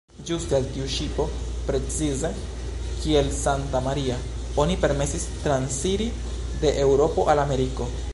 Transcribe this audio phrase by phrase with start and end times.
[0.27, 1.25] Ĝuste al tiu ŝipo,
[1.67, 2.31] precize
[3.01, 4.17] kiel "Santa-Maria",
[4.63, 6.09] oni permesis transiri
[6.65, 7.89] de Eŭropo al Ameriko.